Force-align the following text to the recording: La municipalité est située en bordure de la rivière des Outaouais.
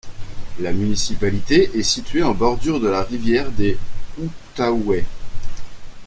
La 0.59 0.71
municipalité 0.73 1.69
est 1.77 1.83
située 1.83 2.23
en 2.23 2.33
bordure 2.33 2.79
de 2.79 2.87
la 2.87 3.03
rivière 3.03 3.51
des 3.51 3.77
Outaouais. 4.17 5.05